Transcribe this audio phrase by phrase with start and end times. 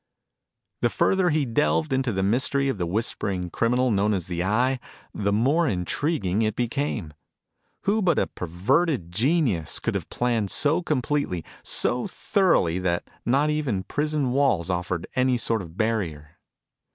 [0.81, 4.79] The further he delved into the mystery of the whispering criminal known as the Eye,
[5.13, 7.13] the more intriguing it became.
[7.83, 13.83] Who but a perverted genius could have planned so completely, so thoroughly that not even
[13.83, 16.39] prison walls offered any sort of a barrier?